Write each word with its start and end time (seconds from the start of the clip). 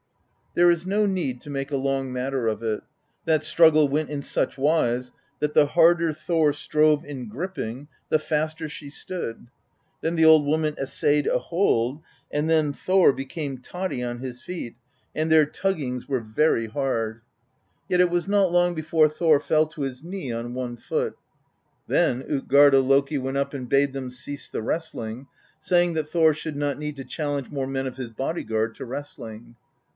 There 0.55 0.71
is 0.71 0.85
no 0.85 1.05
need 1.05 1.41
to 1.41 1.49
make 1.51 1.71
a 1.71 1.77
long 1.77 2.11
matter 2.11 2.47
of 2.47 2.61
it: 2.63 2.81
that 3.23 3.43
struggle 3.45 3.87
went 3.87 4.09
in 4.09 4.21
such 4.23 4.57
wise 4.57 5.11
that 5.39 5.53
the 5.53 5.67
harder 5.67 6.11
Thor 6.11 6.51
strove 6.53 7.05
in 7.05 7.29
gripping, 7.29 7.87
the 8.09 8.19
faster 8.19 8.67
she 8.67 8.89
stood; 8.89 9.47
then 10.01 10.15
the 10.15 10.25
old 10.25 10.45
woman 10.45 10.75
essayed 10.77 11.27
a 11.27 11.37
hold, 11.37 12.01
and 12.31 12.49
then 12.49 12.73
Thor 12.73 13.13
became 13.13 13.59
totty 13.59 14.03
on 14.03 14.19
his 14.19 14.41
feet, 14.41 14.75
and 15.15 15.31
their 15.31 15.45
tuggings 15.45 16.09
were 16.09 16.17
66 16.19 16.25
PROSE 16.25 16.31
EDDA 16.31 16.35
very 16.51 16.65
hard. 16.65 17.21
Yet 17.87 18.01
it 18.01 18.09
was 18.09 18.27
not 18.27 18.51
long 18.51 18.73
before 18.73 19.07
Thor 19.07 19.39
fell 19.39 19.67
to 19.67 19.83
his 19.83 20.03
knee, 20.03 20.33
on 20.33 20.55
one 20.55 20.75
foot. 20.77 21.15
Then 21.87 22.23
Utgarda 22.23 22.81
Loki 22.81 23.19
went 23.19 23.37
up 23.37 23.53
and 23.53 23.69
bade 23.69 23.93
them 23.93 24.09
cease 24.09 24.49
the 24.49 24.63
wrestling, 24.63 25.27
saying 25.61 25.93
that 25.93 26.09
Thor 26.09 26.33
should 26.33 26.57
not 26.57 26.79
need 26.79 26.97
to 26.97 27.05
challenge 27.05 27.51
more 27.51 27.67
men 27.67 27.85
of 27.85 27.97
his 27.97 28.09
body 28.09 28.43
guard 28.43 28.75
to 28.75 28.83
wrest 28.85 29.17
ling. 29.19 29.55